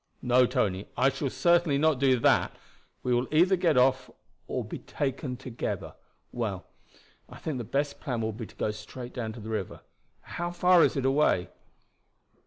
[0.23, 2.57] "No, Tony, I shall certainly not do that.
[3.03, 4.09] We will either get off
[4.47, 5.93] or be taken together.
[6.31, 6.65] Well,
[7.29, 9.81] I think the best plan will be to go straight down to the river.
[10.21, 11.49] How far is it away?"